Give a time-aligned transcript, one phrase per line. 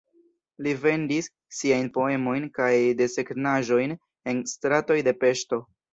[0.67, 1.27] Li vendis
[1.57, 2.71] siajn poemojn kaj
[3.03, 3.97] desegnaĵojn
[4.33, 5.63] en stratoj de Peŝto.